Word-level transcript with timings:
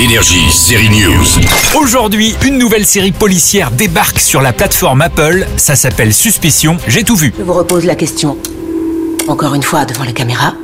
Énergie, 0.00 0.50
série 0.50 0.88
News. 0.88 1.26
Aujourd'hui, 1.78 2.34
une 2.46 2.56
nouvelle 2.56 2.86
série 2.86 3.12
policière 3.12 3.70
débarque 3.70 4.18
sur 4.18 4.40
la 4.40 4.54
plateforme 4.54 5.02
Apple. 5.02 5.46
Ça 5.58 5.76
s'appelle 5.76 6.14
Suspicion. 6.14 6.78
J'ai 6.88 7.04
tout 7.04 7.16
vu. 7.16 7.34
Je 7.38 7.44
vous 7.44 7.52
repose 7.52 7.84
la 7.84 7.94
question. 7.94 8.38
Encore 9.28 9.54
une 9.54 9.62
fois, 9.62 9.84
devant 9.84 10.04
les 10.04 10.14
caméras. 10.14 10.54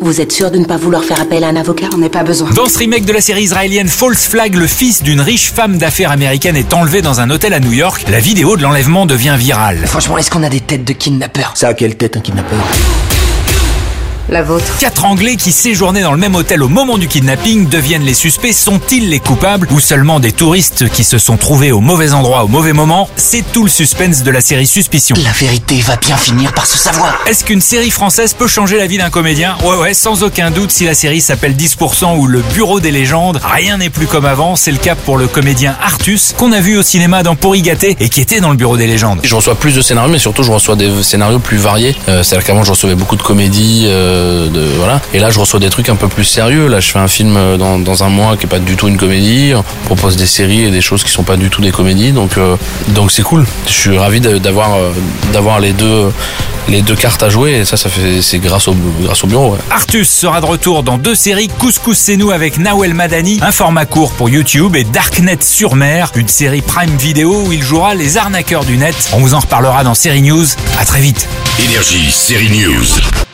Vous 0.00 0.22
êtes 0.22 0.32
sûr 0.32 0.50
de 0.50 0.56
ne 0.56 0.64
pas 0.64 0.78
vouloir 0.78 1.04
faire 1.04 1.20
appel 1.20 1.44
à 1.44 1.48
un 1.48 1.56
avocat? 1.56 1.90
On 1.92 1.98
n'a 1.98 2.08
pas 2.08 2.24
besoin. 2.24 2.48
Dans 2.52 2.70
ce 2.70 2.78
remake 2.78 3.04
de 3.04 3.12
la 3.12 3.20
série 3.20 3.42
israélienne 3.42 3.88
False 3.88 4.28
Flag, 4.28 4.54
le 4.54 4.66
fils 4.66 5.02
d'une 5.02 5.20
riche 5.20 5.52
femme 5.52 5.76
d'affaires 5.76 6.10
américaine 6.10 6.56
est 6.56 6.72
enlevé 6.72 7.02
dans 7.02 7.20
un 7.20 7.28
hôtel 7.28 7.52
à 7.52 7.60
New 7.60 7.72
York. 7.72 8.06
La 8.08 8.20
vidéo 8.20 8.56
de 8.56 8.62
l'enlèvement 8.62 9.04
devient 9.04 9.36
virale. 9.38 9.84
Franchement, 9.84 10.16
est-ce 10.16 10.30
qu'on 10.30 10.42
a 10.42 10.48
des 10.48 10.60
têtes 10.60 10.84
de 10.84 10.94
kidnappeurs? 10.94 11.52
Ça 11.54 11.68
a 11.68 11.74
quelle 11.74 11.96
tête 11.96 12.16
un 12.16 12.20
kidnappeur? 12.20 12.60
La 14.28 14.42
vôtre. 14.42 14.78
Quatre 14.80 15.04
Anglais 15.04 15.36
qui 15.36 15.52
séjournaient 15.52 16.02
dans 16.02 16.10
le 16.10 16.18
même 16.18 16.34
hôtel 16.34 16.60
au 16.64 16.68
moment 16.68 16.98
du 16.98 17.06
kidnapping 17.06 17.68
deviennent 17.68 18.02
les 18.02 18.12
suspects. 18.12 18.52
Sont-ils 18.52 19.08
les 19.08 19.20
coupables 19.20 19.68
ou 19.70 19.78
seulement 19.78 20.18
des 20.18 20.32
touristes 20.32 20.88
qui 20.88 21.04
se 21.04 21.18
sont 21.18 21.36
trouvés 21.36 21.70
au 21.70 21.78
mauvais 21.78 22.12
endroit 22.12 22.42
au 22.42 22.48
mauvais 22.48 22.72
moment? 22.72 23.08
C'est 23.14 23.44
tout 23.52 23.62
le 23.62 23.68
suspense 23.68 24.24
de 24.24 24.30
la 24.32 24.40
série 24.40 24.66
Suspicion. 24.66 25.14
La 25.22 25.30
vérité 25.30 25.80
va 25.80 25.94
bien 25.94 26.16
finir 26.16 26.52
par 26.54 26.66
se 26.66 26.76
savoir. 26.76 27.20
Est-ce 27.28 27.44
qu'une 27.44 27.60
série 27.60 27.92
française 27.92 28.34
peut 28.34 28.48
changer 28.48 28.78
la 28.78 28.88
vie 28.88 28.98
d'un 28.98 29.10
comédien? 29.10 29.56
Ouais 29.62 29.76
ouais, 29.76 29.94
sans 29.94 30.24
aucun 30.24 30.50
doute 30.50 30.72
si 30.72 30.84
la 30.84 30.94
série 30.94 31.20
s'appelle 31.20 31.54
10% 31.54 32.16
ou 32.18 32.26
Le 32.26 32.42
Bureau 32.52 32.80
des 32.80 32.90
légendes, 32.90 33.40
rien 33.44 33.78
n'est 33.78 33.90
plus 33.90 34.08
comme 34.08 34.24
avant, 34.26 34.56
c'est 34.56 34.72
le 34.72 34.78
cas 34.78 34.96
pour 34.96 35.18
le 35.18 35.28
comédien 35.28 35.76
Artus 35.84 36.34
qu'on 36.36 36.50
a 36.50 36.60
vu 36.60 36.76
au 36.76 36.82
cinéma 36.82 37.22
dans 37.22 37.36
Pourri 37.36 37.62
gâté 37.62 37.96
et 38.00 38.08
qui 38.08 38.20
était 38.22 38.40
dans 38.40 38.50
le 38.50 38.56
Bureau 38.56 38.76
des 38.76 38.88
légendes. 38.88 39.20
Je 39.22 39.36
reçois 39.36 39.54
plus 39.54 39.76
de 39.76 39.82
scénarios, 39.82 40.10
mais 40.10 40.18
surtout 40.18 40.42
je 40.42 40.50
reçois 40.50 40.74
des 40.74 40.90
scénarios 41.04 41.38
plus 41.38 41.58
variés. 41.58 41.94
Euh, 42.08 42.24
C'est-à-dire 42.24 42.44
qu'avant 42.44 42.64
je 42.64 42.70
recevais 42.72 42.96
beaucoup 42.96 43.14
de 43.16 43.22
comédies, 43.22 43.84
euh, 43.86 44.15
de, 44.48 44.66
voilà. 44.78 45.00
Et 45.14 45.18
là 45.18 45.30
je 45.30 45.38
reçois 45.38 45.60
des 45.60 45.70
trucs 45.70 45.88
un 45.88 45.96
peu 45.96 46.08
plus 46.08 46.24
sérieux. 46.24 46.66
Là 46.68 46.80
je 46.80 46.88
fais 46.90 46.98
un 46.98 47.08
film 47.08 47.36
euh, 47.36 47.56
dans, 47.56 47.78
dans 47.78 48.02
un 48.04 48.08
mois 48.08 48.36
qui 48.36 48.46
est 48.46 48.48
pas 48.48 48.58
du 48.58 48.76
tout 48.76 48.88
une 48.88 48.96
comédie. 48.96 49.52
On 49.54 49.62
propose 49.86 50.16
des 50.16 50.26
séries 50.26 50.64
et 50.64 50.70
des 50.70 50.80
choses 50.80 51.02
qui 51.04 51.10
sont 51.10 51.22
pas 51.24 51.36
du 51.36 51.50
tout 51.50 51.60
des 51.60 51.70
comédies. 51.72 52.12
Donc 52.12 52.38
euh, 52.38 52.56
donc 52.88 53.10
c'est 53.12 53.22
cool. 53.22 53.44
Je 53.66 53.72
suis 53.72 53.98
ravi 53.98 54.20
d'avoir 54.20 54.74
euh, 54.74 54.92
d'avoir 55.32 55.60
les 55.60 55.72
deux 55.72 56.10
les 56.68 56.82
deux 56.82 56.96
cartes 56.96 57.22
à 57.22 57.28
jouer. 57.28 57.52
Et 57.52 57.64
ça 57.64 57.76
ça 57.76 57.88
fait 57.88 58.22
c'est 58.22 58.38
grâce 58.38 58.68
au 58.68 58.76
grâce 59.02 59.22
au 59.24 59.26
bureau. 59.26 59.52
ouais. 59.52 59.58
Artus 59.70 60.08
sera 60.08 60.40
de 60.40 60.46
retour 60.46 60.82
dans 60.82 60.98
deux 60.98 61.14
séries, 61.14 61.48
Couscous 61.48 61.96
c'est 61.98 62.16
nous 62.16 62.30
avec 62.30 62.58
Nawel 62.58 62.94
Madani, 62.94 63.38
un 63.42 63.52
format 63.52 63.86
court 63.86 64.12
pour 64.12 64.28
YouTube 64.28 64.76
et 64.76 64.84
Darknet 64.84 65.38
sur 65.42 65.74
mer, 65.74 66.12
une 66.14 66.28
série 66.28 66.62
Prime 66.62 66.96
Vidéo 66.96 67.42
où 67.46 67.52
il 67.52 67.62
jouera 67.62 67.94
les 67.94 68.16
arnaqueurs 68.16 68.64
du 68.64 68.76
net. 68.76 68.96
On 69.12 69.18
vous 69.18 69.34
en 69.34 69.40
reparlera 69.40 69.84
dans 69.84 69.94
Série 69.94 70.22
News. 70.22 70.46
À 70.78 70.84
très 70.84 71.00
vite. 71.00 71.28
Énergie, 71.58 72.10
série 72.10 72.50
News. 72.50 73.25